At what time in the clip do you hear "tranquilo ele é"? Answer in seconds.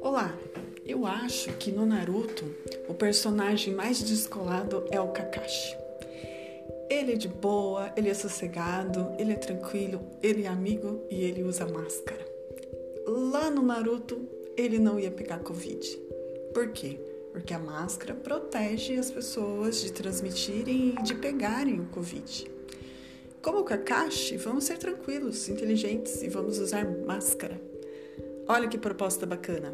9.36-10.48